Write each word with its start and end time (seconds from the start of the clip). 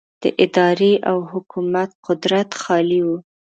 د 0.23 0.25
ادارې 0.43 0.93
او 1.09 1.17
حکومت 1.31 1.89
قدرت 2.07 2.49
خالي 2.61 3.01
و. 3.05 3.07